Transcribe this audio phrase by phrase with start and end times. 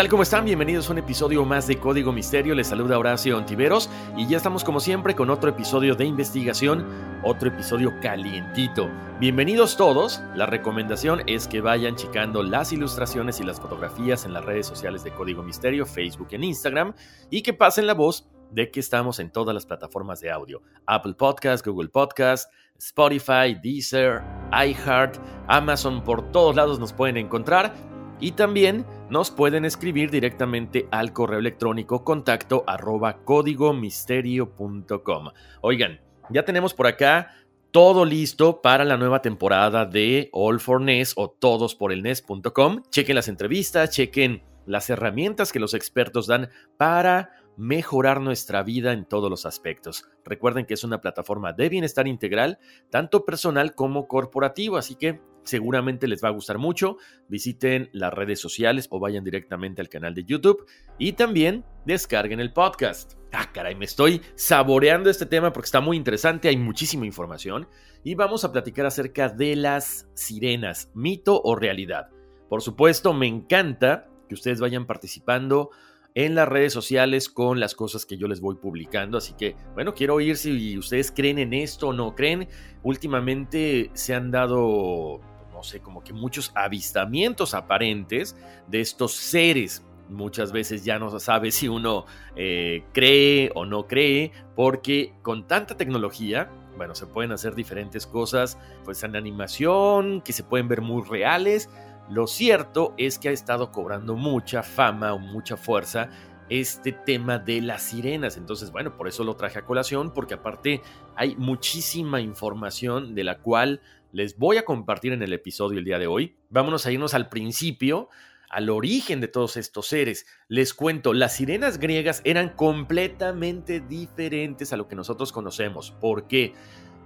[0.00, 0.08] Tal?
[0.08, 0.46] ¿Cómo están?
[0.46, 2.54] Bienvenidos a un episodio más de Código Misterio.
[2.54, 6.86] Les saluda Horacio Antiveros y ya estamos como siempre con otro episodio de investigación,
[7.22, 8.88] otro episodio calientito.
[9.18, 10.22] Bienvenidos todos.
[10.34, 15.04] La recomendación es que vayan checando las ilustraciones y las fotografías en las redes sociales
[15.04, 16.94] de Código Misterio, Facebook e Instagram
[17.28, 20.62] y que pasen la voz de que estamos en todas las plataformas de audio.
[20.86, 27.89] Apple Podcast, Google Podcast, Spotify, Deezer, iHeart, Amazon, por todos lados nos pueden encontrar
[28.20, 35.30] y también nos pueden escribir directamente al correo electrónico contacto arroba códigomisterio.com.
[35.62, 37.34] Oigan, ya tenemos por acá
[37.70, 42.82] todo listo para la nueva temporada de All for NES o todos por el NES.com.
[42.90, 49.04] Chequen las entrevistas, chequen las herramientas que los expertos dan para mejorar nuestra vida en
[49.04, 50.04] todos los aspectos.
[50.24, 52.58] Recuerden que es una plataforma de bienestar integral,
[52.90, 56.96] tanto personal como corporativo, así que seguramente les va a gustar mucho.
[57.28, 60.66] Visiten las redes sociales o vayan directamente al canal de YouTube
[60.98, 63.14] y también descarguen el podcast.
[63.32, 67.68] Ah, caray, me estoy saboreando este tema porque está muy interesante, hay muchísima información
[68.02, 72.08] y vamos a platicar acerca de las sirenas, mito o realidad.
[72.48, 75.70] Por supuesto, me encanta que ustedes vayan participando
[76.14, 79.18] en las redes sociales con las cosas que yo les voy publicando.
[79.18, 82.48] Así que, bueno, quiero oír si ustedes creen en esto o no creen.
[82.82, 85.20] Últimamente se han dado,
[85.60, 88.34] no sé, como que muchos avistamientos aparentes
[88.66, 89.84] de estos seres.
[90.08, 95.46] Muchas veces ya no se sabe si uno eh, cree o no cree, porque con
[95.46, 98.56] tanta tecnología, bueno, se pueden hacer diferentes cosas,
[98.86, 101.68] pues en animación, que se pueden ver muy reales,
[102.08, 106.08] lo cierto es que ha estado cobrando mucha fama o mucha fuerza
[106.50, 108.36] este tema de las sirenas.
[108.36, 110.82] Entonces, bueno, por eso lo traje a colación, porque aparte
[111.16, 113.80] hay muchísima información de la cual
[114.12, 116.36] les voy a compartir en el episodio el día de hoy.
[116.50, 118.08] Vámonos a irnos al principio,
[118.50, 120.26] al origen de todos estos seres.
[120.48, 125.92] Les cuento, las sirenas griegas eran completamente diferentes a lo que nosotros conocemos.
[125.92, 126.52] ¿Por qué?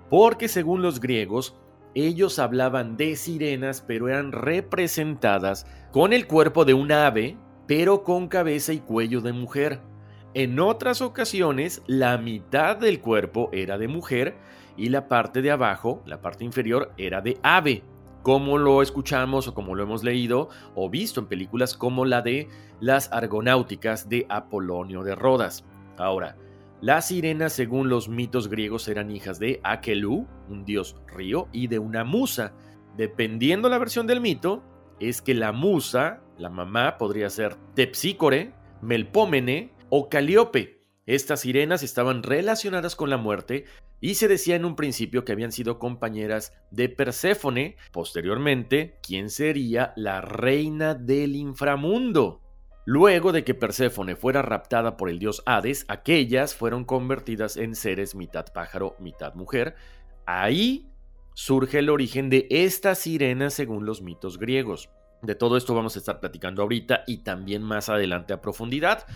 [0.09, 1.55] Porque según los griegos,
[1.95, 8.29] ellos hablaban de sirenas, pero eran representadas con el cuerpo de un ave, pero con
[8.29, 9.81] cabeza y cuello de mujer.
[10.35, 14.37] En otras ocasiones, la mitad del cuerpo era de mujer
[14.77, 17.85] y la parte de abajo, la parte inferior, era de ave,
[18.23, 22.49] como lo escuchamos o como lo hemos leído o visto en películas como la de
[22.81, 25.65] Las Argonáuticas de Apolonio de Rodas.
[25.97, 26.37] Ahora,
[26.81, 31.79] las sirenas, según los mitos griegos, eran hijas de Aquelú, un dios río, y de
[31.79, 32.53] una musa.
[32.97, 34.63] Dependiendo la versión del mito,
[35.01, 38.53] es que la musa, la mamá, podría ser Tepsícore,
[38.83, 40.83] Melpómene o Calíope.
[41.07, 43.65] Estas sirenas estaban relacionadas con la muerte
[44.01, 49.93] y se decía en un principio que habían sido compañeras de Perséfone, posteriormente, quien sería
[49.97, 52.41] la reina del inframundo.
[52.87, 58.15] Luego de que Perséfone fuera raptada por el dios Hades, aquellas fueron convertidas en seres
[58.15, 59.75] mitad pájaro, mitad mujer.
[60.27, 60.91] Ahí
[61.33, 64.91] surge el origen de esta sirena según los mitos griegos.
[65.25, 69.07] De todo esto vamos a estar platicando ahorita y también más adelante a profundidad.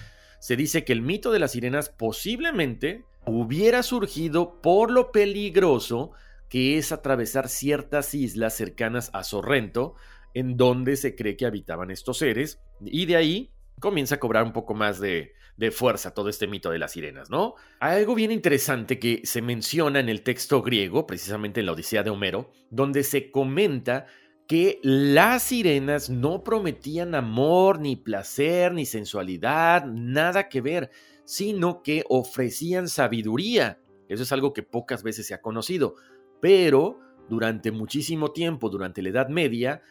[0.41, 6.13] Se dice que el mito de las sirenas posiblemente hubiera surgido por lo peligroso
[6.49, 9.95] que es atravesar ciertas islas cercanas a Sorrento,
[10.33, 14.53] en donde se cree que habitaban estos seres, y de ahí comienza a cobrar un
[14.53, 15.35] poco más de,
[15.73, 17.57] fuerza todo este mito de las sirenas, ¿no?
[17.81, 22.03] Hay algo bien interesante que se menciona en el texto griego, precisamente en la Odisea
[22.03, 24.07] de Homero, donde se comenta
[24.49, 30.91] que las sirenas no prometían amor, ni placer, ni sensualidad, nada que ver,
[31.25, 33.79] sino que ofrecían sabiduría.
[34.09, 35.97] Eso es algo que pocas veces se ha conocido,
[36.41, 36.99] pero
[37.29, 39.83] durante muchísimo tiempo, durante la Edad Media,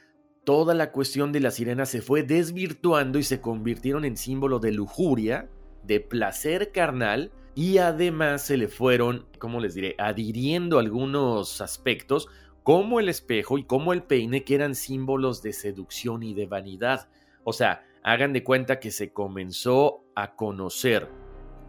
[0.44, 4.72] toda la cuestión de las sirenas se fue desvirtuando y se convirtieron en símbolo de
[4.72, 5.52] lujuria,
[5.84, 12.28] de placer carnal y además se le fueron, ¿cómo les diré?, adhiriendo algunos aspectos
[12.68, 17.08] como el espejo y como el peine que eran símbolos de seducción y de vanidad.
[17.46, 21.08] O sea, hagan de cuenta que se comenzó a conocer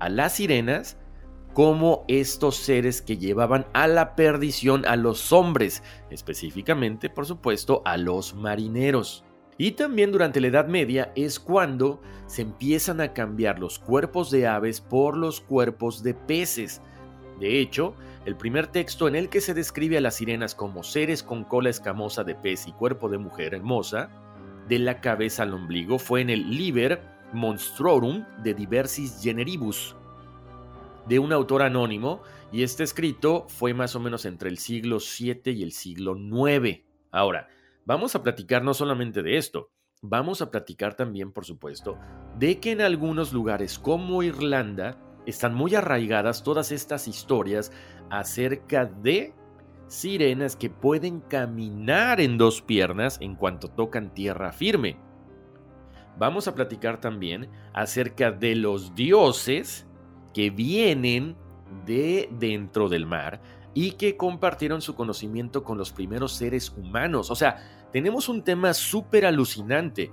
[0.00, 0.98] a las sirenas
[1.54, 7.96] como estos seres que llevaban a la perdición a los hombres, específicamente, por supuesto, a
[7.96, 9.24] los marineros.
[9.56, 14.48] Y también durante la Edad Media es cuando se empiezan a cambiar los cuerpos de
[14.48, 16.82] aves por los cuerpos de peces.
[17.38, 17.94] De hecho,
[18.24, 21.70] el primer texto en el que se describe a las sirenas como seres con cola
[21.70, 24.10] escamosa de pez y cuerpo de mujer hermosa,
[24.68, 27.00] de la cabeza al ombligo, fue en el Liber
[27.32, 29.96] Monstrorum de Diversis Generibus,
[31.06, 35.52] de un autor anónimo, y este escrito fue más o menos entre el siglo VII
[35.52, 36.82] y el siglo IX.
[37.10, 37.48] Ahora,
[37.86, 39.70] vamos a platicar no solamente de esto,
[40.02, 41.98] vamos a platicar también, por supuesto,
[42.38, 47.70] de que en algunos lugares como Irlanda están muy arraigadas todas estas historias
[48.10, 49.34] acerca de
[49.86, 54.96] sirenas que pueden caminar en dos piernas en cuanto tocan tierra firme.
[56.18, 59.86] Vamos a platicar también acerca de los dioses
[60.32, 61.36] que vienen
[61.84, 63.40] de dentro del mar
[63.74, 67.30] y que compartieron su conocimiento con los primeros seres humanos.
[67.30, 70.10] O sea, tenemos un tema súper alucinante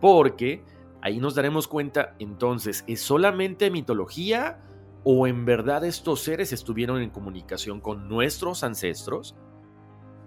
[0.00, 0.62] porque
[1.02, 4.60] ahí nos daremos cuenta entonces, ¿es solamente mitología
[5.02, 9.34] ¿O en verdad estos seres estuvieron en comunicación con nuestros ancestros?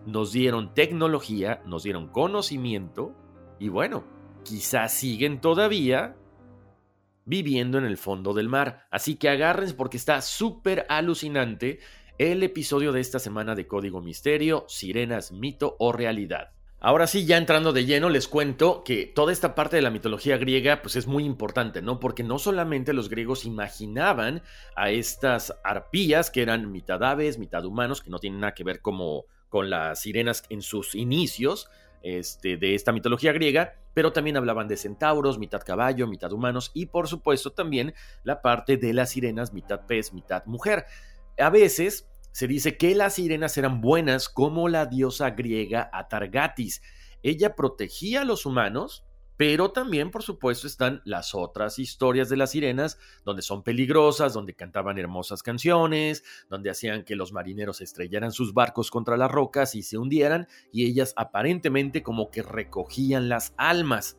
[0.06, 3.16] Nos dieron tecnología, nos dieron conocimiento
[3.60, 4.04] y bueno,
[4.44, 6.16] quizás siguen todavía
[7.26, 8.88] viviendo en el fondo del mar.
[8.90, 11.80] Así que agárrense porque está súper alucinante
[12.18, 16.52] el episodio de esta semana de Código Misterio, Sirenas, Mito o Realidad.
[16.86, 20.36] Ahora sí, ya entrando de lleno, les cuento que toda esta parte de la mitología
[20.36, 21.98] griega pues es muy importante, ¿no?
[21.98, 24.44] Porque no solamente los griegos imaginaban
[24.76, 28.82] a estas arpías que eran mitad aves, mitad humanos, que no tienen nada que ver
[28.82, 31.70] como con las sirenas en sus inicios
[32.02, 36.88] este, de esta mitología griega, pero también hablaban de centauros, mitad caballo, mitad humanos y
[36.88, 37.94] por supuesto también
[38.26, 40.86] la parte de las sirenas, mitad pez, mitad mujer.
[41.40, 46.82] A veces se dice que las sirenas eran buenas como la diosa griega Atargatis.
[47.22, 49.06] Ella protegía a los humanos,
[49.38, 54.56] pero también, por supuesto, están las otras historias de las sirenas, donde son peligrosas, donde
[54.56, 59.84] cantaban hermosas canciones, donde hacían que los marineros estrellaran sus barcos contra las rocas y
[59.84, 64.18] se hundieran, y ellas aparentemente como que recogían las almas.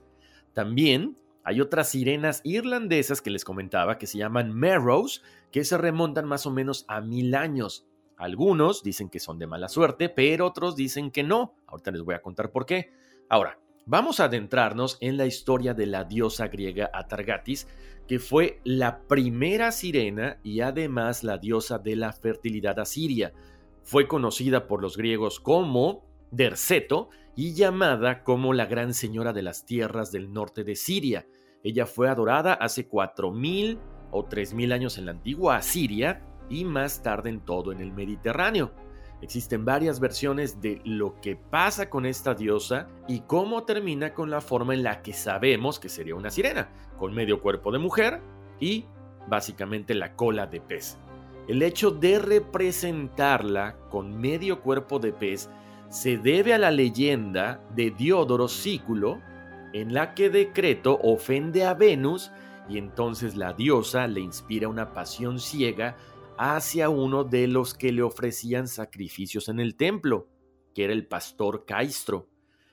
[0.53, 6.27] También hay otras sirenas irlandesas que les comentaba que se llaman Merrows, que se remontan
[6.27, 7.89] más o menos a mil años.
[8.25, 11.57] Algunos dicen que son de mala suerte, pero otros dicen que no.
[11.67, 12.91] Ahorita les voy a contar por qué.
[13.29, 17.69] Ahora, vamos a adentrarnos en la historia de la diosa griega Atargatis,
[18.09, 23.35] que fue la primera sirena y además la diosa de la fertilidad asiria.
[23.83, 29.67] Fue conocida por los griegos como Derceto y llamada como la gran señora de las
[29.67, 31.27] tierras del norte de Siria.
[31.63, 33.79] Ella fue adorada hace 4.000
[34.13, 38.73] o 3.000 años en la antigua Asiria y más tarde en todo en el Mediterráneo.
[39.23, 44.41] Existen varias versiones de lo que pasa con esta diosa y cómo termina con la
[44.41, 46.69] forma en la que sabemos que sería una sirena,
[46.99, 48.21] con medio cuerpo de mujer
[48.61, 48.85] y
[49.27, 50.99] básicamente la cola de pez.
[51.49, 55.49] El hecho de representarla con medio cuerpo de pez
[55.89, 59.21] se debe a la leyenda de Diodoro Sículo,
[59.73, 62.31] en la que Decreto ofende a Venus
[62.69, 65.97] y entonces la diosa le inspira una pasión ciega
[66.39, 70.29] hacia uno de los que le ofrecían sacrificios en el templo,
[70.75, 72.29] que era el pastor Caistro.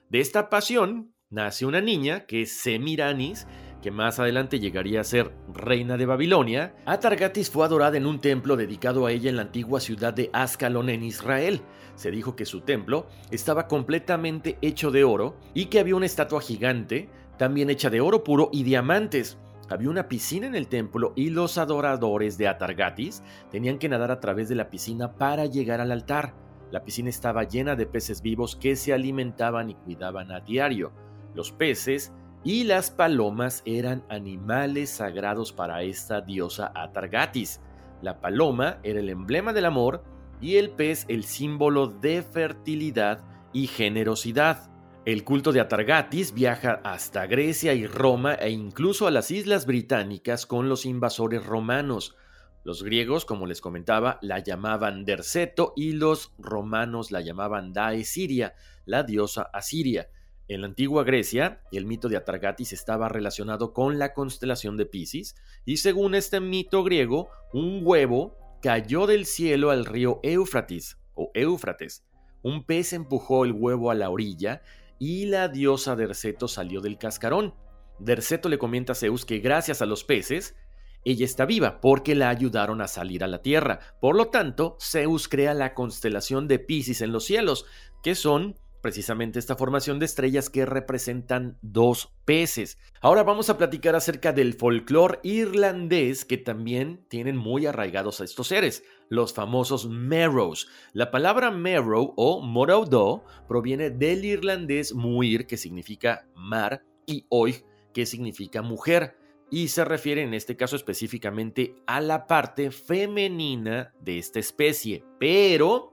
[0.09, 3.47] De esta pasión nace una niña que es Semiranis,
[3.81, 6.75] que más adelante llegaría a ser reina de Babilonia.
[6.85, 10.89] Atargatis fue adorada en un templo dedicado a ella en la antigua ciudad de Ascalón
[10.89, 11.61] en Israel.
[11.95, 16.41] Se dijo que su templo estaba completamente hecho de oro y que había una estatua
[16.41, 19.37] gigante, también hecha de oro puro y diamantes.
[19.71, 24.19] Había una piscina en el templo y los adoradores de Atargatis tenían que nadar a
[24.19, 26.33] través de la piscina para llegar al altar.
[26.71, 30.91] La piscina estaba llena de peces vivos que se alimentaban y cuidaban a diario.
[31.33, 32.11] Los peces
[32.43, 37.61] y las palomas eran animales sagrados para esta diosa Atargatis.
[38.01, 40.03] La paloma era el emblema del amor
[40.41, 43.23] y el pez el símbolo de fertilidad
[43.53, 44.70] y generosidad.
[45.03, 50.45] El culto de Atargatis viaja hasta Grecia y Roma e incluso a las islas británicas
[50.45, 52.15] con los invasores romanos.
[52.63, 58.53] Los griegos, como les comentaba, la llamaban Derceto y los romanos la llamaban Daesiria,
[58.85, 60.07] la diosa asiria.
[60.47, 65.35] En la antigua Grecia, el mito de Atargatis estaba relacionado con la constelación de Pisces,
[65.65, 72.05] y según este mito griego, un huevo cayó del cielo al río Éufrates o Éufrates.
[72.43, 74.61] Un pez empujó el huevo a la orilla
[75.01, 77.55] y la diosa Derceto salió del cascarón.
[77.97, 80.55] Derceto le comenta a Zeus que gracias a los peces,
[81.03, 83.79] ella está viva porque la ayudaron a salir a la tierra.
[83.99, 87.65] Por lo tanto, Zeus crea la constelación de Pisces en los cielos,
[88.03, 92.77] que son precisamente esta formación de estrellas que representan dos peces.
[93.01, 98.47] Ahora vamos a platicar acerca del folclore irlandés que también tienen muy arraigados a estos
[98.47, 100.67] seres, los famosos Merrows.
[100.93, 108.05] La palabra Merrow o Moraudo proviene del irlandés muir, que significa mar, y oig, que
[108.05, 109.17] significa mujer
[109.51, 115.03] y se refiere en este caso específicamente a la parte femenina de esta especie.
[115.19, 115.90] Pero,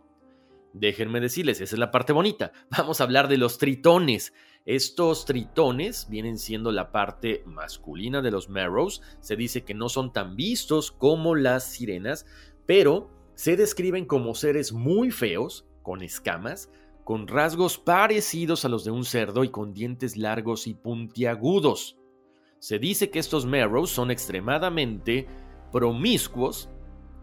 [0.72, 2.52] déjenme decirles, esa es la parte bonita.
[2.76, 4.32] Vamos a hablar de los tritones.
[4.64, 9.02] Estos tritones vienen siendo la parte masculina de los Marrows.
[9.20, 12.26] Se dice que no son tan vistos como las sirenas,
[12.66, 16.70] pero se describen como seres muy feos, con escamas,
[17.04, 21.96] con rasgos parecidos a los de un cerdo y con dientes largos y puntiagudos.
[22.58, 25.26] Se dice que estos Marrows son extremadamente
[25.72, 26.68] promiscuos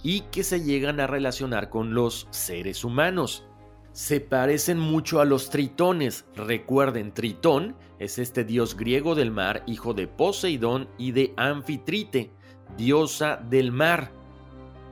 [0.05, 3.43] y que se llegan a relacionar con los seres humanos.
[3.91, 6.25] Se parecen mucho a los tritones.
[6.35, 12.31] Recuerden, Tritón es este dios griego del mar, hijo de Poseidón y de Anfitrite,
[12.77, 14.11] diosa del mar.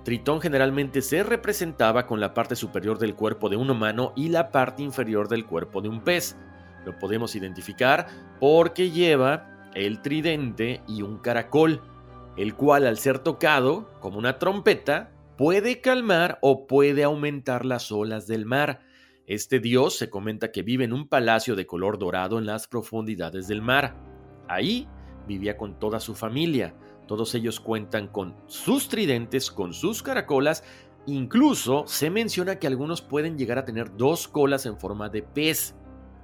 [0.04, 4.52] Tritón generalmente se representaba con la parte superior del cuerpo de un humano y la
[4.52, 6.36] parte inferior del cuerpo de un pez.
[6.86, 8.08] Lo podemos identificar
[8.40, 11.84] porque lleva el tridente y un caracol,
[12.38, 18.28] el cual al ser tocado, como una trompeta, puede calmar o puede aumentar las olas
[18.28, 18.82] del mar.
[19.26, 23.48] Este dios se comenta que vive en un palacio de color dorado en las profundidades
[23.48, 23.96] del mar.
[24.48, 24.88] Ahí
[25.28, 26.76] vivía con toda su familia.
[27.08, 30.64] Todos ellos cuentan con sus tridentes, con sus caracolas.
[31.06, 35.76] Incluso se menciona que algunos pueden llegar a tener dos colas en forma de pez.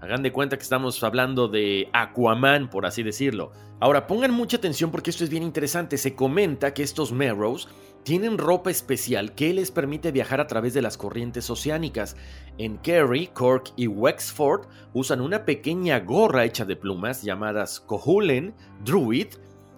[0.02, 3.52] Hagan de cuenta que estamos hablando de Aquaman, por así decirlo.
[3.82, 5.98] Ahora, pongan mucha atención porque esto es bien interesante.
[5.98, 7.68] Se comenta que estos Merrows
[8.04, 12.16] tienen ropa especial que les permite viajar a través de las corrientes oceánicas.
[12.58, 18.54] En Kerry, Cork y Wexford usan una pequeña gorra hecha de plumas llamadas Cohulen
[18.86, 19.28] Druid.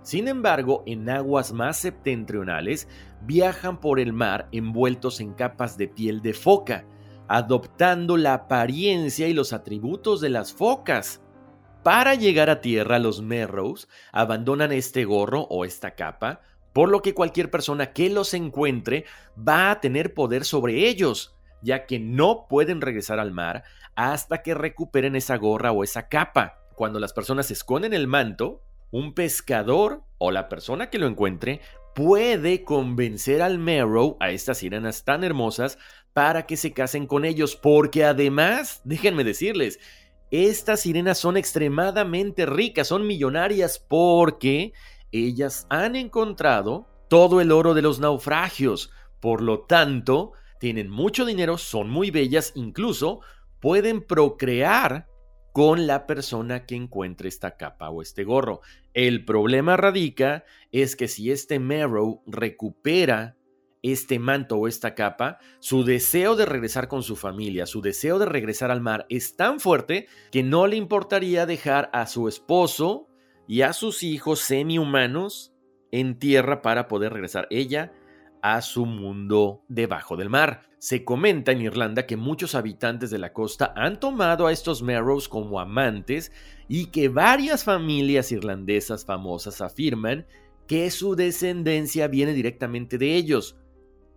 [0.04, 2.88] Sin embargo, en aguas más septentrionales
[3.24, 6.86] viajan por el mar envueltos en capas de piel de foca
[7.32, 11.22] adoptando la apariencia y los atributos de las focas.
[11.82, 16.42] Para llegar a tierra, los Merrows abandonan este gorro o esta capa,
[16.74, 19.06] por lo que cualquier persona que los encuentre
[19.38, 23.64] va a tener poder sobre ellos, ya que no pueden regresar al mar
[23.96, 26.58] hasta que recuperen esa gorra o esa capa.
[26.76, 28.62] Cuando las personas esconden el manto,
[28.92, 31.62] un pescador o la persona que lo encuentre
[31.94, 35.78] puede convencer al Merrow, a estas sirenas tan hermosas,
[36.14, 39.80] para que se casen con ellos, porque además, déjenme decirles,
[40.32, 44.74] estas sirenas son extremadamente ricas, son millonarias porque
[45.12, 51.58] ellas han encontrado todo el oro de los naufragios, por lo tanto, tienen mucho dinero,
[51.58, 53.20] son muy bellas, incluso
[53.60, 55.08] pueden procrear
[55.52, 58.62] con la persona que encuentre esta capa o este gorro.
[58.94, 63.36] El problema radica es que si este Marrow recupera
[63.84, 68.26] este manto o esta capa, su deseo de regresar con su familia, su deseo de
[68.26, 73.08] regresar al mar es tan fuerte que no le importaría dejar a su esposo
[73.48, 75.54] y a sus hijos semi-humanos
[75.92, 77.92] en tierra para poder regresar ella
[78.42, 80.64] a su mundo debajo del mar.
[80.80, 85.30] Se comenta en Irlanda que muchos habitantes de la costa han tomado a estos Marrows
[85.30, 86.32] como amantes
[86.68, 90.26] y que varias familias irlandesas famosas afirman
[90.68, 93.58] que su descendencia viene directamente de ellos.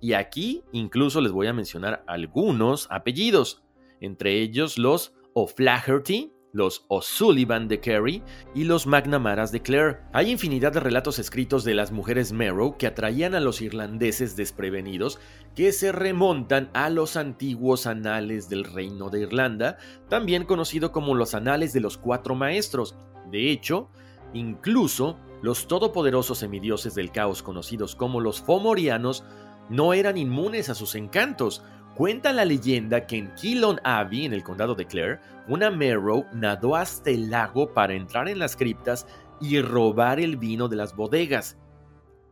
[0.04, 3.62] Y aquí incluso les voy a mencionar algunos apellidos,
[4.02, 8.22] entre ellos los O'Flaherty, los O'Sullivan de Kerry
[8.54, 10.00] y los McNamaras de Clare.
[10.12, 15.20] Hay infinidad de relatos escritos de las mujeres Merrow que atraían a los irlandeses desprevenidos
[15.56, 19.78] que se remontan a los antiguos anales del Reino de Irlanda,
[20.10, 22.94] también conocido como los anales de los cuatro maestros.
[23.30, 23.88] De hecho,
[24.34, 29.24] incluso los todopoderosos semidioses del caos conocidos como los Fomorianos
[29.68, 31.62] no eran inmunes a sus encantos.
[31.94, 36.74] Cuenta la leyenda que en Keelan Abbey, en el condado de Clare, una Merrow nadó
[36.74, 39.06] hasta el lago para entrar en las criptas
[39.40, 41.56] y robar el vino de las bodegas.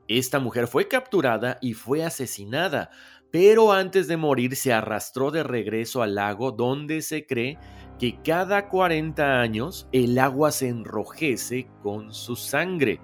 [0.09, 2.91] Esta mujer fue capturada y fue asesinada,
[3.31, 7.59] pero antes de morir se arrastró de regreso al lago donde se cree
[7.99, 13.01] que cada 40 años el agua se enrojece con su sangre.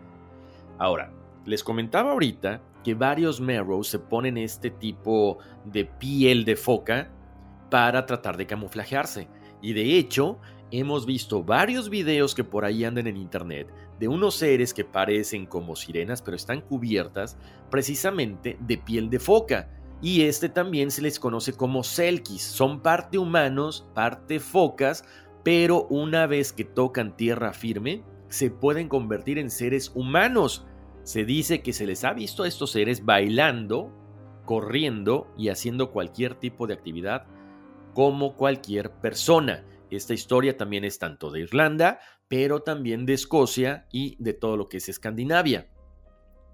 [0.78, 1.12] Ahora,
[1.44, 7.10] les comentaba ahorita que varios Merrows se ponen este tipo de piel de foca
[7.68, 9.28] para tratar de camuflajearse.
[9.60, 10.38] Y de hecho,
[10.70, 13.68] hemos visto varios videos que por ahí andan en internet
[14.00, 17.36] de unos seres que parecen como sirenas pero están cubiertas
[17.70, 19.68] precisamente de piel de foca.
[20.00, 22.40] y este también se les conoce como selkis.
[22.40, 25.04] Son parte humanos, parte focas,
[25.44, 30.64] pero una vez que tocan tierra firme, se pueden convertir en seres humanos.
[31.08, 33.90] Se dice que se les ha visto a estos seres bailando,
[34.44, 37.26] corriendo y haciendo cualquier tipo de actividad
[37.94, 39.64] como cualquier persona.
[39.90, 41.98] Esta historia también es tanto de Irlanda,
[42.28, 45.70] pero también de Escocia y de todo lo que es Escandinavia.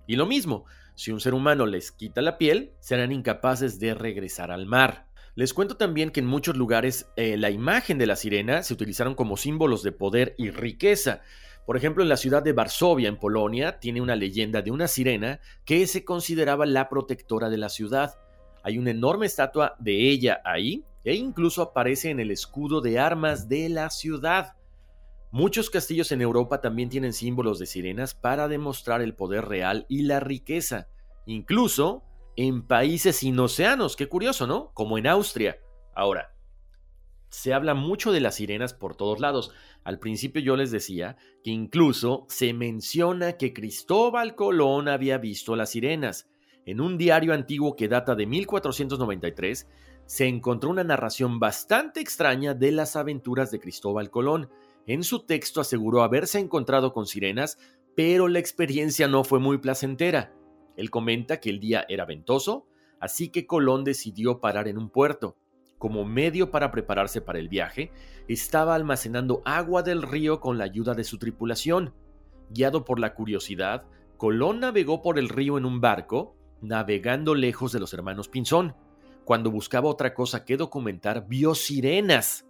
[0.06, 4.52] Y lo mismo, si un ser humano les quita la piel, serán incapaces de regresar
[4.52, 5.08] al mar.
[5.34, 9.16] Les cuento también que en muchos lugares eh, la imagen de la sirena se utilizaron
[9.16, 11.22] como símbolos de poder y riqueza.
[11.66, 15.40] Por ejemplo, en la ciudad de Varsovia, en Polonia, tiene una leyenda de una sirena
[15.64, 18.18] que se consideraba la protectora de la ciudad.
[18.62, 23.48] Hay una enorme estatua de ella ahí e incluso aparece en el escudo de armas
[23.48, 24.56] de la ciudad.
[25.30, 30.02] Muchos castillos en Europa también tienen símbolos de sirenas para demostrar el poder real y
[30.02, 30.88] la riqueza,
[31.26, 32.04] incluso
[32.36, 34.70] en países sin océanos, qué curioso, ¿no?
[34.74, 35.58] Como en Austria.
[35.94, 36.33] Ahora,
[37.34, 39.50] se habla mucho de las sirenas por todos lados.
[39.82, 45.70] Al principio yo les decía que incluso se menciona que Cristóbal Colón había visto las
[45.70, 46.30] sirenas.
[46.64, 49.68] En un diario antiguo que data de 1493,
[50.06, 54.48] se encontró una narración bastante extraña de las aventuras de Cristóbal Colón.
[54.86, 57.58] En su texto aseguró haberse encontrado con sirenas,
[57.96, 60.32] pero la experiencia no fue muy placentera.
[60.76, 62.68] Él comenta que el día era ventoso,
[63.00, 65.36] así que Colón decidió parar en un puerto.
[65.84, 67.92] Como medio para prepararse para el viaje,
[68.26, 71.92] estaba almacenando agua del río con la ayuda de su tripulación.
[72.48, 73.84] Guiado por la curiosidad,
[74.16, 78.74] Colón navegó por el río en un barco, navegando lejos de los hermanos Pinzón.
[79.26, 82.46] Cuando buscaba otra cosa que documentar, vio sirenas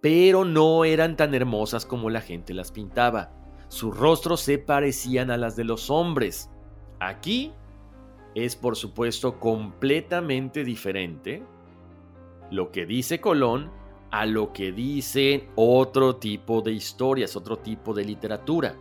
[0.00, 3.32] pero no eran tan hermosas como la gente las pintaba.
[3.66, 6.48] Sus rostros se parecían a las de los hombres.
[7.00, 7.52] Aquí
[8.36, 11.42] es por supuesto completamente diferente
[12.50, 13.70] lo que dice Colón
[14.10, 18.74] a lo que dice otro tipo de historias, otro tipo de literatura.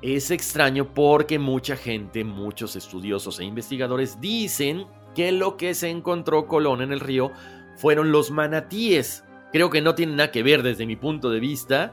[0.00, 6.46] Es extraño porque mucha gente, muchos estudiosos e investigadores dicen que lo que se encontró
[6.46, 7.32] Colón en el río
[7.76, 11.92] fueron los manatíes, Creo que no tiene nada que ver desde mi punto de vista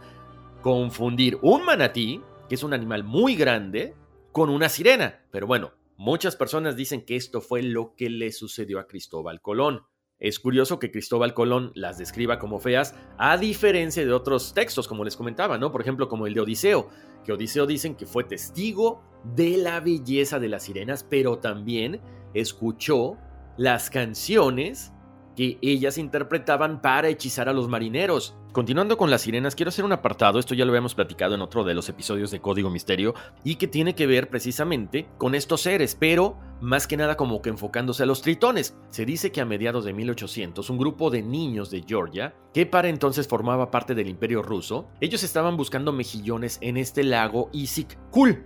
[0.61, 3.95] confundir un manatí, que es un animal muy grande,
[4.31, 5.25] con una sirena.
[5.31, 9.83] Pero bueno, muchas personas dicen que esto fue lo que le sucedió a Cristóbal Colón.
[10.19, 15.03] Es curioso que Cristóbal Colón las describa como feas, a diferencia de otros textos, como
[15.03, 15.71] les comentaba, ¿no?
[15.71, 16.89] Por ejemplo, como el de Odiseo,
[17.23, 19.03] que Odiseo dicen que fue testigo
[19.35, 22.01] de la belleza de las sirenas, pero también
[22.33, 23.17] escuchó
[23.57, 24.91] las canciones
[25.37, 28.35] que ellas interpretaban para hechizar a los marineros.
[28.51, 31.63] Continuando con las sirenas, quiero hacer un apartado, esto ya lo habíamos platicado en otro
[31.63, 35.95] de los episodios de Código Misterio, y que tiene que ver precisamente con estos seres,
[35.97, 38.75] pero más que nada como que enfocándose a los tritones.
[38.89, 42.89] Se dice que a mediados de 1800, un grupo de niños de Georgia, que para
[42.89, 48.43] entonces formaba parte del imperio ruso, ellos estaban buscando mejillones en este lago Issyk-Kul,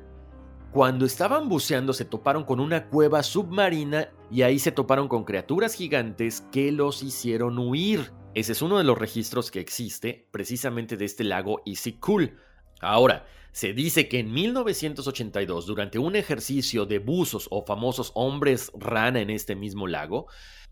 [0.72, 5.74] cuando estaban buceando se toparon con una cueva submarina y ahí se toparon con criaturas
[5.74, 8.14] gigantes que los hicieron huir.
[8.36, 12.38] Ese es uno de los registros que existe precisamente de este lago Isikul.
[12.80, 19.20] Ahora, se dice que en 1982, durante un ejercicio de buzos o famosos hombres rana
[19.20, 20.28] en este mismo lago,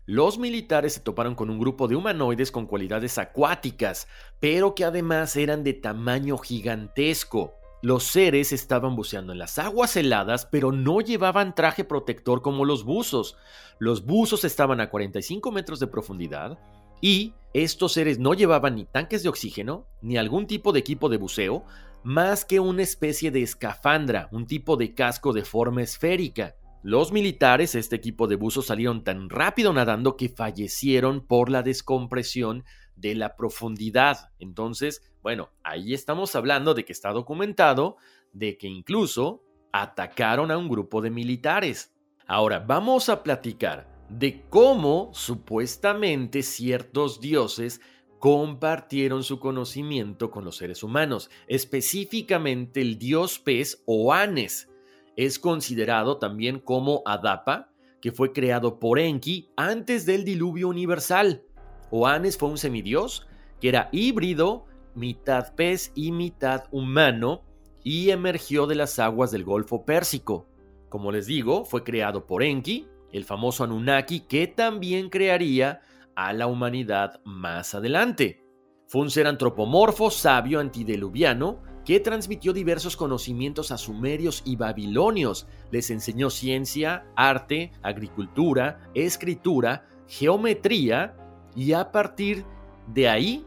[0.06, 4.08] los militares se toparon con un grupo de humanoides con cualidades acuáticas,
[4.40, 7.59] pero que además eran de tamaño gigantesco.
[7.82, 12.84] Los seres estaban buceando en las aguas heladas, pero no llevaban traje protector como los
[12.84, 13.38] buzos.
[13.78, 16.58] Los buzos estaban a 45 metros de profundidad
[17.00, 21.16] y estos seres no llevaban ni tanques de oxígeno, ni algún tipo de equipo de
[21.16, 21.64] buceo,
[22.02, 26.56] más que una especie de escafandra, un tipo de casco de forma esférica.
[26.82, 32.64] Los militares, este equipo de buzos, salieron tan rápido nadando que fallecieron por la descompresión
[33.00, 34.30] de la profundidad.
[34.38, 37.96] Entonces, bueno, ahí estamos hablando de que está documentado
[38.32, 41.92] de que incluso atacaron a un grupo de militares.
[42.26, 47.80] Ahora, vamos a platicar de cómo supuestamente ciertos dioses
[48.18, 54.68] compartieron su conocimiento con los seres humanos, específicamente el dios pez o Anes.
[55.16, 61.44] Es considerado también como Adapa, que fue creado por Enki antes del diluvio universal.
[61.90, 63.26] Oanes fue un semidios
[63.60, 67.42] que era híbrido, mitad pez y mitad humano,
[67.82, 70.46] y emergió de las aguas del Golfo Pérsico.
[70.88, 75.82] Como les digo, fue creado por Enki, el famoso Anunnaki, que también crearía
[76.14, 78.44] a la humanidad más adelante.
[78.86, 85.46] Fue un ser antropomorfo, sabio, antideluviano, que transmitió diversos conocimientos a sumerios y babilonios.
[85.70, 91.16] Les enseñó ciencia, arte, agricultura, escritura, geometría
[91.56, 92.44] y a partir
[92.86, 93.44] de ahí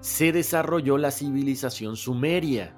[0.00, 2.74] se desarrolló la civilización sumeria.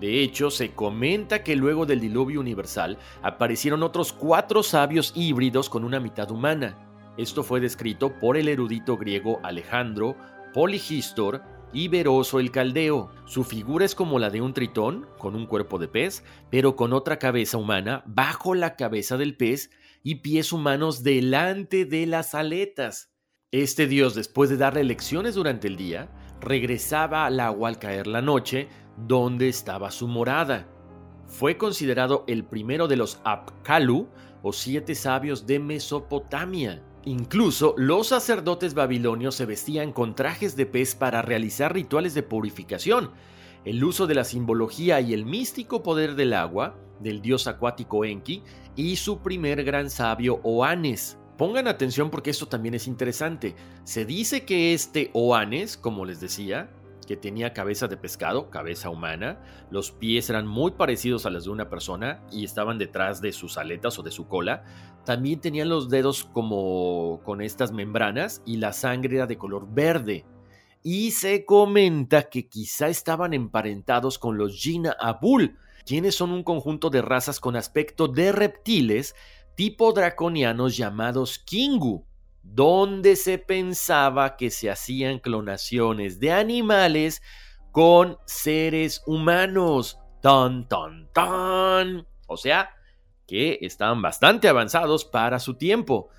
[0.00, 5.84] De hecho, se comenta que luego del diluvio universal aparecieron otros cuatro sabios híbridos con
[5.84, 6.76] una mitad humana.
[7.16, 10.16] Esto fue descrito por el erudito griego Alejandro
[10.52, 13.10] Poligistor y Veroso el Caldeo.
[13.26, 16.92] Su figura es como la de un tritón, con un cuerpo de pez, pero con
[16.92, 19.70] otra cabeza humana bajo la cabeza del pez
[20.02, 23.11] y pies humanos delante de las aletas.
[23.52, 26.08] Este dios, después de darle lecciones durante el día,
[26.40, 30.66] regresaba al agua al caer la noche, donde estaba su morada.
[31.26, 34.08] Fue considerado el primero de los Apkalu,
[34.42, 36.82] o siete sabios de Mesopotamia.
[37.04, 43.10] Incluso los sacerdotes babilonios se vestían con trajes de pez para realizar rituales de purificación.
[43.66, 48.42] El uso de la simbología y el místico poder del agua, del dios acuático Enki,
[48.76, 51.18] y su primer gran sabio Oanes.
[51.42, 53.56] Pongan atención porque esto también es interesante.
[53.82, 56.70] Se dice que este Oanes, como les decía,
[57.04, 61.50] que tenía cabeza de pescado, cabeza humana, los pies eran muy parecidos a los de
[61.50, 64.62] una persona y estaban detrás de sus aletas o de su cola.
[65.04, 70.24] También tenían los dedos como con estas membranas y la sangre era de color verde.
[70.84, 76.88] Y se comenta que quizá estaban emparentados con los Gina Abul, quienes son un conjunto
[76.88, 79.16] de razas con aspecto de reptiles
[79.54, 82.06] tipo draconianos llamados Kingu
[82.42, 87.22] donde se pensaba que se hacían clonaciones de animales
[87.70, 89.98] con seres humanos.
[90.20, 92.06] Tan, tan, tan.
[92.26, 92.70] O sea,
[93.26, 96.10] que estaban bastante avanzados para su tiempo.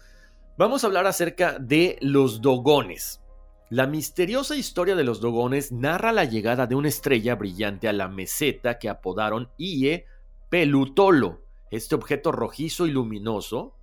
[0.57, 3.21] Vamos a hablar acerca de los dogones.
[3.69, 8.07] La misteriosa historia de los dogones narra la llegada de una estrella brillante a la
[8.07, 10.05] meseta que apodaron Ie
[10.49, 11.41] Pelutolo.
[11.73, 13.75] Este objeto rojizo y luminoso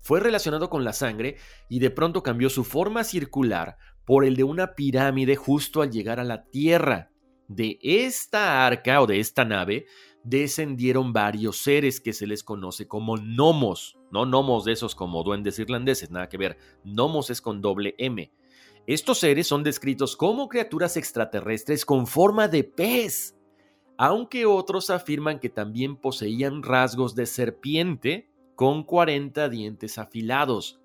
[0.00, 1.36] fue relacionado con la sangre
[1.68, 6.18] y de pronto cambió su forma circular por el de una pirámide justo al llegar
[6.18, 7.12] a la Tierra.
[7.46, 9.86] De esta arca o de esta nave
[10.24, 15.60] descendieron varios seres que se les conoce como gnomos, no gnomos de esos como duendes
[15.60, 18.28] irlandeses, nada que ver, gnomos es con doble M.
[18.88, 23.35] Estos seres son descritos como criaturas extraterrestres con forma de pez,
[23.98, 30.80] aunque otros afirman que también poseían rasgos de serpiente con 40 dientes afilados.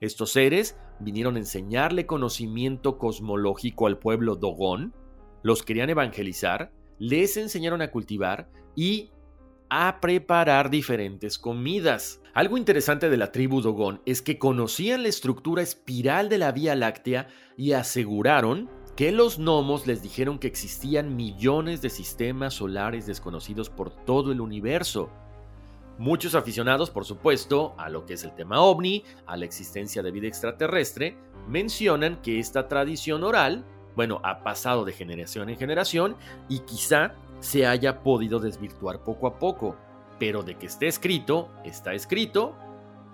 [0.00, 4.94] Estos seres vinieron a enseñarle conocimiento cosmológico al pueblo Dogón,
[5.42, 9.10] los querían evangelizar, les enseñaron a cultivar y
[9.70, 12.20] a preparar diferentes comidas.
[12.34, 16.74] Algo interesante de la tribu Dogón es que conocían la estructura espiral de la Vía
[16.74, 18.68] Láctea y aseguraron
[19.00, 24.42] que los gnomos les dijeron que existían millones de sistemas solares desconocidos por todo el
[24.42, 25.08] universo.
[25.96, 30.10] Muchos aficionados, por supuesto, a lo que es el tema ovni, a la existencia de
[30.10, 31.16] vida extraterrestre,
[31.48, 33.64] mencionan que esta tradición oral,
[33.96, 36.14] bueno, ha pasado de generación en generación
[36.50, 39.76] y quizá se haya podido desvirtuar poco a poco,
[40.18, 42.54] pero de que esté escrito, está escrito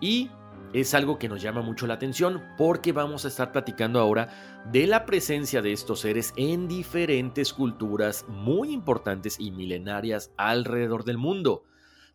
[0.01, 0.31] y
[0.73, 4.87] es algo que nos llama mucho la atención porque vamos a estar platicando ahora de
[4.87, 11.65] la presencia de estos seres en diferentes culturas muy importantes y milenarias alrededor del mundo.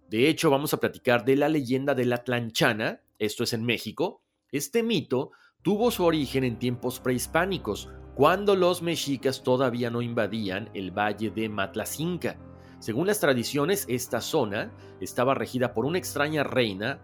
[0.10, 4.22] De hecho, vamos a platicar de la leyenda de la Tlanchana, esto es en México.
[4.52, 10.92] Este mito tuvo su origen en tiempos prehispánicos, cuando los mexicas todavía no invadían el
[10.92, 12.38] valle de Matlacinca.
[12.80, 17.00] Según las tradiciones, esta zona estaba regida por una extraña reina,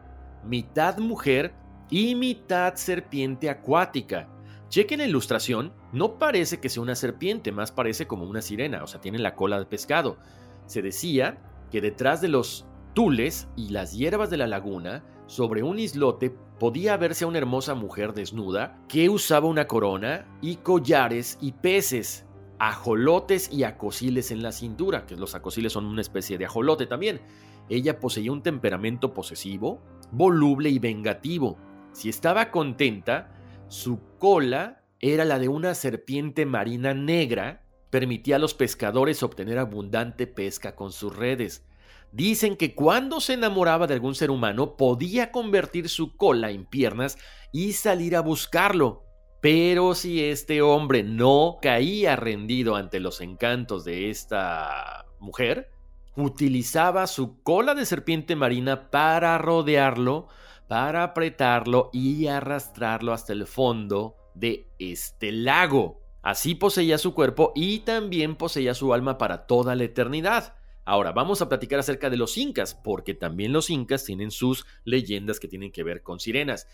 [0.48, 1.54] mitad mujer
[1.90, 4.30] y mitad serpiente acuática.
[4.70, 8.88] Chequen la ilustración, no parece que sea una serpiente, más parece como una sirena, o
[8.88, 10.18] sea, tiene la cola de pescado.
[10.66, 11.38] Se decía
[11.72, 16.98] que detrás de los tules y las hierbas de la laguna, sobre un islote podía
[16.98, 22.26] verse a una hermosa mujer desnuda que usaba una corona y collares y peces,
[22.60, 27.22] ajolotes y acosiles en la cintura, que los acosiles son una especie de ajolote también.
[27.70, 29.82] Ella poseía un temperamento posesivo,
[30.12, 31.58] voluble y vengativo.
[31.92, 33.34] Si estaba contenta,
[33.68, 40.28] su cola era la de una serpiente marina negra, permitía a los pescadores obtener abundante
[40.28, 41.66] pesca con sus redes.
[42.12, 47.18] Dicen que cuando se enamoraba de algún ser humano podía convertir su cola en piernas
[47.52, 49.04] y salir a buscarlo.
[49.42, 55.70] Pero si este hombre no caía rendido ante los encantos de esta mujer,
[56.18, 60.28] utilizaba su cola de serpiente marina para rodearlo,
[60.68, 66.02] para apretarlo y arrastrarlo hasta el fondo de este lago.
[66.24, 70.56] Así poseía su cuerpo y también poseía su alma para toda la eternidad.
[70.84, 75.40] Ahora vamos a platicar acerca de los incas, porque también los incas tienen sus leyendas
[75.40, 76.68] que tienen que ver con sirenas.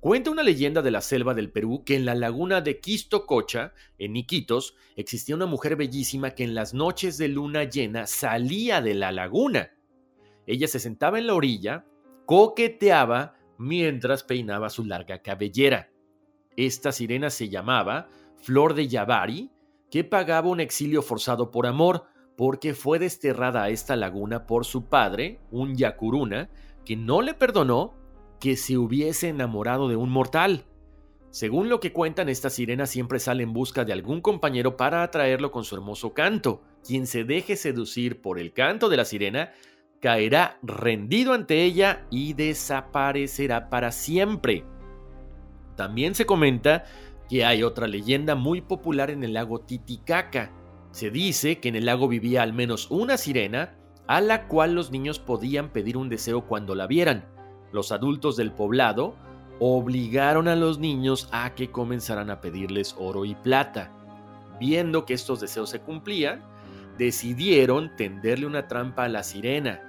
[0.00, 4.16] Cuenta una leyenda de la selva del Perú que en la laguna de Quistococha, en
[4.16, 9.12] Iquitos, existía una mujer bellísima que en las noches de luna llena salía de la
[9.12, 9.72] laguna.
[10.46, 11.84] Ella se sentaba en la orilla,
[12.24, 15.90] coqueteaba mientras peinaba su larga cabellera.
[16.56, 18.08] Esta sirena se llamaba
[18.38, 19.50] Flor de Yavari,
[19.90, 22.04] que pagaba un exilio forzado por amor,
[22.38, 26.48] porque fue desterrada a esta laguna por su padre, un Yacuruna,
[26.86, 27.99] que no le perdonó
[28.40, 30.64] que se hubiese enamorado de un mortal.
[31.30, 35.52] Según lo que cuentan, esta sirena siempre sale en busca de algún compañero para atraerlo
[35.52, 36.62] con su hermoso canto.
[36.84, 39.52] Quien se deje seducir por el canto de la sirena
[40.00, 44.64] caerá rendido ante ella y desaparecerá para siempre.
[45.76, 46.84] También se comenta
[47.28, 50.50] que hay otra leyenda muy popular en el lago Titicaca.
[50.90, 53.76] Se dice que en el lago vivía al menos una sirena
[54.08, 57.24] a la cual los niños podían pedir un deseo cuando la vieran.
[57.72, 59.14] Los adultos del poblado
[59.58, 63.92] obligaron a los niños a que comenzaran a pedirles oro y plata.
[64.58, 66.42] Viendo que estos deseos se cumplían,
[66.98, 69.80] decidieron tenderle una trampa a la sirena.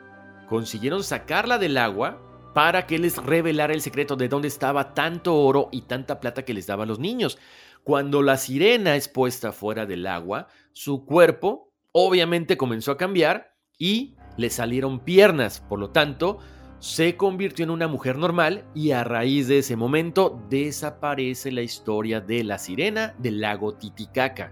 [0.47, 2.21] Consiguieron sacarla del agua
[2.53, 6.53] para que les revelara el secreto de dónde estaba tanto oro y tanta plata que
[6.53, 7.37] les daba a los niños.
[7.83, 14.15] Cuando la sirena es puesta fuera del agua, su cuerpo obviamente comenzó a cambiar y
[14.37, 15.61] le salieron piernas.
[15.61, 16.39] Por lo tanto,
[16.81, 22.21] se convirtió en una mujer normal y a raíz de ese momento desaparece la historia
[22.21, 24.51] de la sirena del lago Titicaca.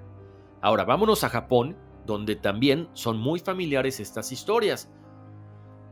[0.61, 4.91] Ahora vámonos a Japón, donde también son muy familiares estas historias.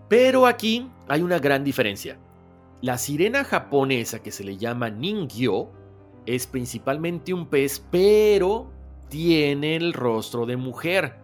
[0.09, 2.19] Pero aquí hay una gran diferencia.
[2.81, 5.71] La sirena japonesa que se le llama Ningyo
[6.27, 8.71] es principalmente un pez, pero
[9.09, 11.15] tiene el rostro de mujer.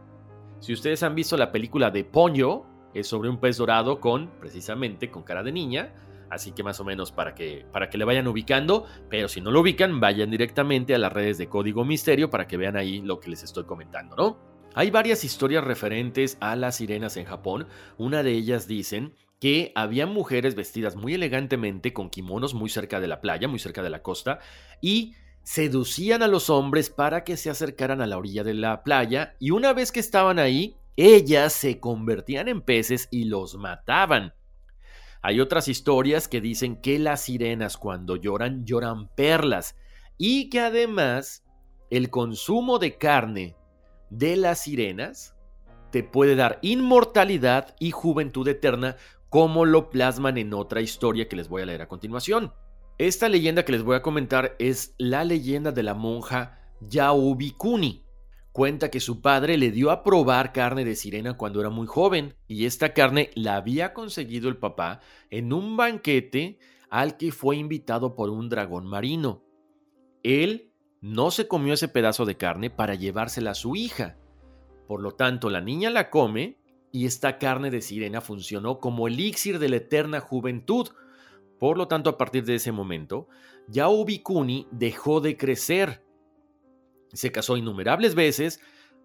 [0.59, 5.09] Si ustedes han visto la película de Ponyo, es sobre un pez dorado con, precisamente,
[5.09, 5.93] con cara de niña.
[6.29, 9.51] Así que más o menos para que, para que le vayan ubicando, pero si no
[9.51, 13.19] lo ubican, vayan directamente a las redes de Código Misterio para que vean ahí lo
[13.19, 14.53] que les estoy comentando, ¿no?
[14.73, 17.67] Hay varias historias referentes a las sirenas en Japón.
[17.97, 23.07] Una de ellas dicen que había mujeres vestidas muy elegantemente con kimonos muy cerca de
[23.07, 24.39] la playa, muy cerca de la costa,
[24.81, 29.35] y seducían a los hombres para que se acercaran a la orilla de la playa,
[29.39, 34.33] y una vez que estaban ahí, ellas se convertían en peces y los mataban.
[35.21, 39.77] Hay otras historias que dicen que las sirenas cuando lloran lloran perlas
[40.17, 41.45] y que además
[41.89, 43.55] el consumo de carne
[44.09, 45.35] de las sirenas
[45.91, 48.97] te puede dar inmortalidad y juventud eterna
[49.29, 52.53] como lo plasman en otra historia que les voy a leer a continuación.
[52.97, 58.03] Esta leyenda que les voy a comentar es la leyenda de la monja Yaubikuni
[58.53, 62.35] cuenta que su padre le dio a probar carne de sirena cuando era muy joven
[62.47, 68.15] y esta carne la había conseguido el papá en un banquete al que fue invitado
[68.15, 69.43] por un dragón marino.
[70.21, 74.17] Él no se comió ese pedazo de carne para llevársela a su hija.
[74.87, 76.59] Por lo tanto, la niña la come
[76.91, 80.89] y esta carne de sirena funcionó como elixir de la eterna juventud.
[81.59, 83.27] Por lo tanto, a partir de ese momento,
[83.67, 86.03] Yao Bikuni dejó de crecer
[87.13, 88.59] se casó innumerables veces,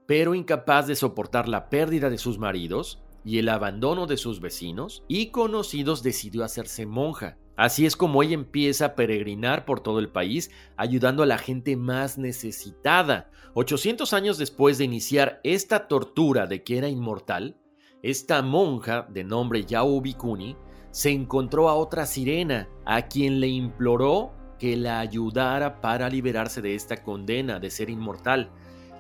[0.07, 5.05] pero incapaz de soportar la pérdida de sus maridos y el abandono de sus vecinos
[5.07, 7.37] y conocidos decidió hacerse monja.
[7.57, 11.77] Así es como ella empieza a peregrinar por todo el país, ayudando a la gente
[11.77, 13.31] más necesitada.
[13.55, 17.57] 800 años después de iniciar esta tortura de que era inmortal,
[18.03, 20.57] esta monja de nombre Yao Bikuni
[20.93, 26.75] se encontró a otra sirena, a quien le imploró que la ayudara para liberarse de
[26.75, 28.51] esta condena de ser inmortal.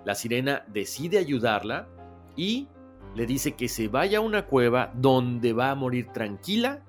[0.04, 1.88] La sirena decide ayudarla
[2.36, 2.68] y
[3.14, 6.84] le dice que se vaya a una cueva donde va a morir tranquila,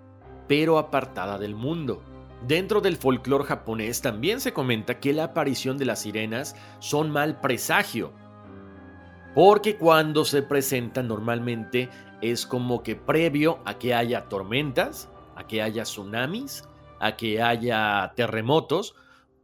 [0.48, 2.04] pero apartada del mundo.
[2.48, 7.42] Dentro del folclore japonés también se comenta que la aparición de las sirenas son mal
[7.42, 8.14] presagio,
[9.36, 11.90] porque cuando se presentan normalmente
[12.22, 16.64] es como que previo a que haya tormentas, a que haya tsunamis,
[17.00, 18.96] a que haya terremotos,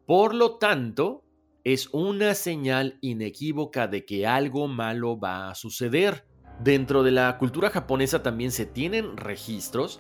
[0.06, 1.24] por lo tanto,
[1.64, 6.28] es una señal inequívoca de que algo malo va a suceder.
[6.60, 10.00] Dentro de la cultura japonesa también se tienen registros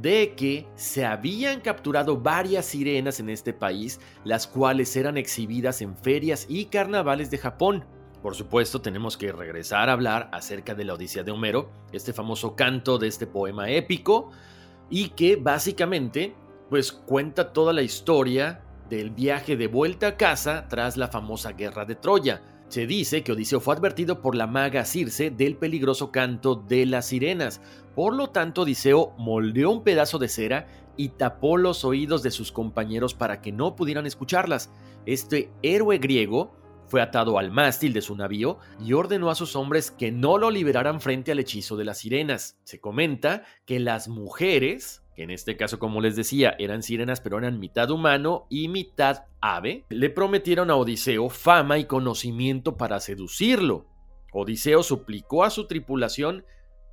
[0.00, 5.96] de que se habían capturado varias sirenas en este país, las cuales eran exhibidas en
[5.96, 7.84] ferias y carnavales de Japón.
[8.22, 12.54] Por supuesto, tenemos que regresar a hablar acerca de la Odisea de Homero, este famoso
[12.54, 14.30] canto de este poema épico,
[14.90, 16.34] y que básicamente
[16.70, 21.84] pues cuenta toda la historia del viaje de vuelta a casa tras la famosa guerra
[21.84, 22.42] de Troya.
[22.68, 27.06] Se dice que Odiseo fue advertido por la maga Circe del peligroso canto de las
[27.06, 27.60] sirenas.
[27.96, 32.52] Por lo tanto, Odiseo moldeó un pedazo de cera y tapó los oídos de sus
[32.52, 34.70] compañeros para que no pudieran escucharlas.
[35.06, 36.54] Este héroe griego
[36.86, 40.50] fue atado al mástil de su navío y ordenó a sus hombres que no lo
[40.50, 42.58] liberaran frente al hechizo de las sirenas.
[42.62, 47.38] Se comenta que las mujeres, que en este caso como les decía eran sirenas pero
[47.38, 53.86] eran mitad humano y mitad ave, le prometieron a Odiseo fama y conocimiento para seducirlo.
[54.32, 56.44] Odiseo suplicó a su tripulación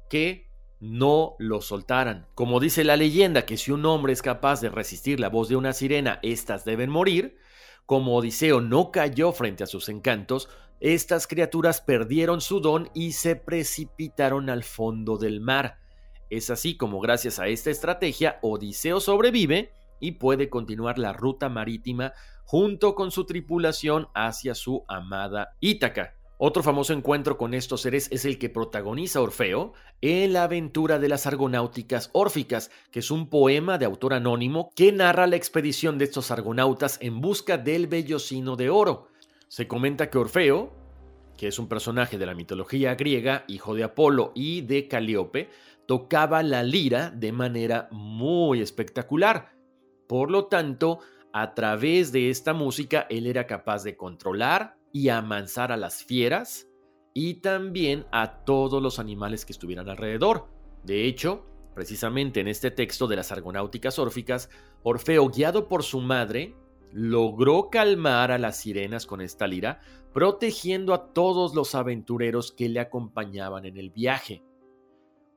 [0.10, 0.47] que
[0.80, 2.27] no lo soltaran.
[2.36, 5.56] Como dice la leyenda que si un hombre es capaz de resistir la voz de
[5.56, 7.38] una sirena, éstas deben morir,
[7.86, 10.49] como Odiseo no cayó frente a sus encantos,
[10.80, 15.80] estas criaturas perdieron su don y se precipitaron al fondo del mar.
[16.30, 22.13] Es así como gracias a esta estrategia Odiseo sobrevive y puede continuar la ruta marítima
[22.44, 26.16] junto con su tripulación hacia su amada Ítaca.
[26.40, 31.10] Otro famoso encuentro con estos seres es el que protagoniza Orfeo en la aventura de
[31.10, 36.06] las Argonáuticas Órficas, que es un poema de autor anónimo que narra la expedición de
[36.06, 39.08] estos argonautas en busca del vellocino de oro.
[39.48, 40.72] Se comenta que Orfeo,
[41.38, 45.50] que es un personaje de la mitología griega, hijo de Apolo y de Calíope,
[45.88, 49.54] tocaba la lira de manera muy espectacular.
[50.08, 51.00] Por lo tanto,
[51.34, 56.67] a través de esta música él era capaz de controlar, y amansar a las fieras
[57.13, 60.47] y también a todos los animales que estuvieran alrededor.
[60.84, 61.45] De hecho,
[61.76, 64.50] precisamente en este texto de las Argonáuticas Órficas,
[64.82, 66.56] Orfeo, guiado por su madre,
[66.91, 69.82] logró calmar a las sirenas con esta lira,
[70.13, 74.43] protegiendo a todos los aventureros que le acompañaban en el viaje.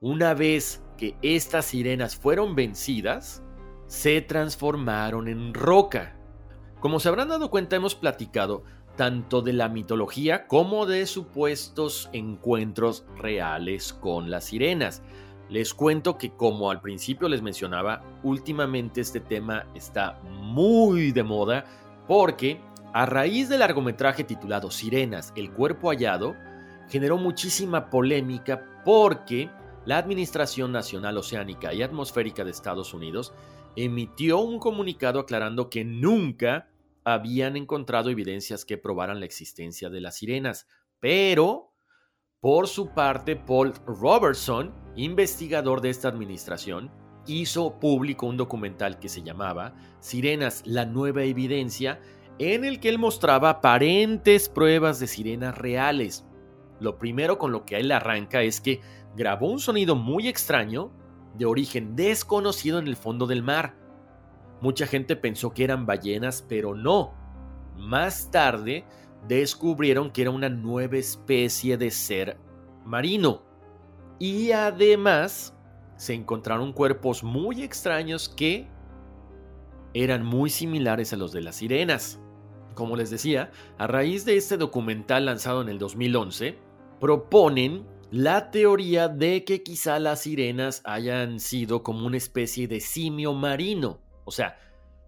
[0.03, 3.43] Una vez que estas sirenas fueron vencidas,
[3.87, 6.17] se transformaron en roca.
[6.81, 8.65] Como se habrán dado cuenta, hemos platicado
[8.97, 15.03] tanto de la mitología como de supuestos encuentros reales con las sirenas.
[15.51, 21.67] Les cuento que como al principio les mencionaba, últimamente este tema está muy de moda
[22.09, 22.59] porque
[22.95, 26.37] a raíz del largometraje titulado Sirenas, el cuerpo hallado,
[26.89, 29.51] generó muchísima polémica porque
[29.87, 33.33] la Administración Nacional Oceánica y Atmosférica de Estados Unidos
[33.77, 36.69] emitió un comunicado aclarando que nunca
[37.05, 40.67] habían encontrado evidencias que probaran la existencia de las sirenas,
[40.99, 41.73] pero
[42.41, 46.91] por su parte Paul Robertson, investigador de esta administración,
[47.27, 52.01] hizo público un documental que se llamaba Sirenas, la nueva evidencia,
[52.39, 56.25] en el que él mostraba aparentes pruebas de sirenas reales.
[56.81, 58.81] Lo primero con lo que él arranca es que
[59.17, 60.91] grabó un sonido muy extraño,
[61.37, 63.75] de origen desconocido en el fondo del mar,
[64.61, 67.15] Mucha gente pensó que eran ballenas, pero no.
[67.77, 68.85] Más tarde
[69.27, 72.37] descubrieron que era una nueva especie de ser
[72.85, 73.43] marino.
[74.19, 75.57] Y además
[75.97, 78.69] se encontraron cuerpos muy extraños que
[79.95, 82.21] eran muy similares a los de las sirenas.
[82.75, 86.59] Como les decía, a raíz de este documental lanzado en el 2011,
[87.01, 93.35] proponen la teoría de que quizá las sirenas hayan sido como una especie de simio
[93.35, 94.57] marino o sea,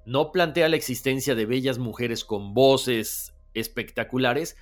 [0.04, 4.56] no plantea la existencia de bellas mujeres con voces espectaculares,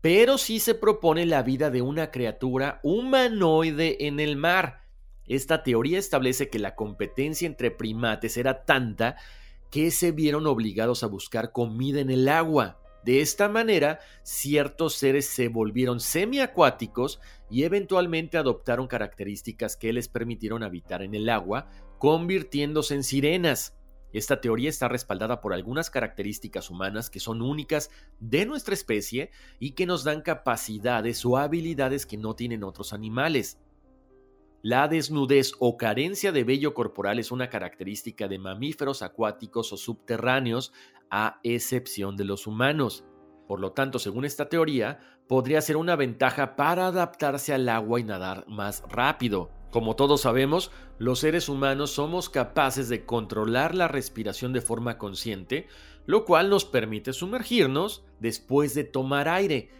[0.00, 4.86] pero sí se propone la vida de una criatura humanoide en el mar.
[5.26, 9.16] Esta teoría establece que la competencia entre primates era tanta
[9.70, 12.80] que se vieron obligados a buscar comida en el agua.
[13.06, 20.64] De esta manera, ciertos seres se volvieron semiacuáticos y eventualmente adoptaron características que les permitieron
[20.64, 23.76] habitar en el agua, convirtiéndose en sirenas.
[24.12, 29.76] Esta teoría está respaldada por algunas características humanas que son únicas de nuestra especie y
[29.76, 33.60] que nos dan capacidades o habilidades que no tienen otros animales.
[34.68, 40.72] La desnudez o carencia de vello corporal es una característica de mamíferos acuáticos o subterráneos,
[41.10, 43.04] a excepción de los humanos.
[43.46, 48.04] Por lo tanto, según esta teoría, podría ser una ventaja para adaptarse al agua y
[48.04, 49.50] nadar más rápido.
[49.70, 55.66] Como todos sabemos, los seres humanos somos capaces de controlar la respiración de forma consciente,
[56.06, 59.70] lo cual nos permite sumergirnos después de tomar aire.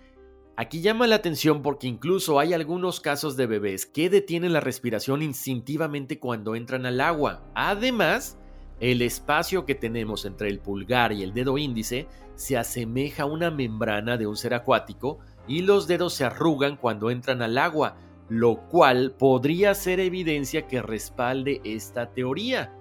[0.59, 5.23] Aquí llama la atención porque incluso hay algunos casos de bebés que detienen la respiración
[5.23, 7.51] instintivamente cuando entran al agua.
[7.55, 8.39] Además,
[8.81, 13.51] el espacio que tenemos entre el pulgar y el dedo índice se asemeja a una
[13.51, 15.19] membrana de un ser acuático
[15.49, 17.97] y los dedos se arrugan cuando entran al agua,
[18.29, 22.73] lo cual podría ser evidencia que respalde esta teoría.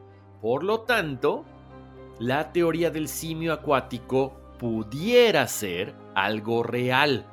[0.42, 1.46] Por lo tanto,
[2.20, 7.26] la teoría del simio acuático pudiera ser algo real.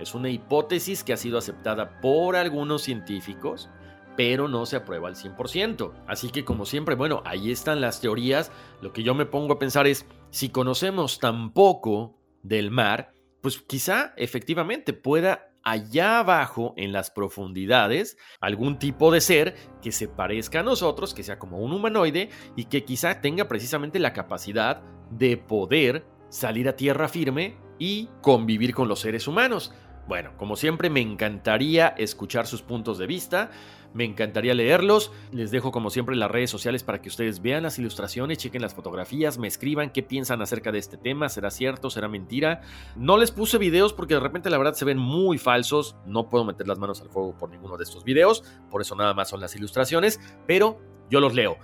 [0.00, 3.70] Es una hipótesis que ha sido aceptada por algunos científicos,
[4.16, 5.92] pero no se aprueba al 100%.
[6.06, 8.52] Así que como siempre, bueno, ahí están las teorías.
[8.80, 13.58] Lo que yo me pongo a pensar es, si conocemos tan poco del mar, pues
[13.58, 20.60] quizá efectivamente pueda allá abajo en las profundidades algún tipo de ser que se parezca
[20.60, 25.36] a nosotros, que sea como un humanoide y que quizá tenga precisamente la capacidad de
[25.36, 29.72] poder salir a tierra firme y convivir con los seres humanos.
[30.06, 33.50] Bueno, como siempre me encantaría escuchar sus puntos de vista,
[33.94, 37.78] me encantaría leerlos, les dejo como siempre las redes sociales para que ustedes vean las
[37.78, 42.08] ilustraciones, chequen las fotografías, me escriban qué piensan acerca de este tema, será cierto, será
[42.08, 42.60] mentira.
[42.96, 46.44] No les puse videos porque de repente la verdad se ven muy falsos, no puedo
[46.44, 49.40] meter las manos al fuego por ninguno de estos videos, por eso nada más son
[49.40, 51.56] las ilustraciones, pero yo los leo.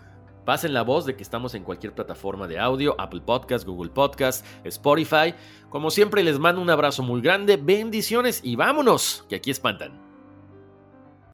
[0.45, 4.45] Pasen la voz de que estamos en cualquier plataforma de audio, Apple Podcast, Google Podcast,
[4.64, 5.34] Spotify.
[5.68, 10.09] Como siempre les mando un abrazo muy grande, bendiciones y vámonos, que aquí espantan.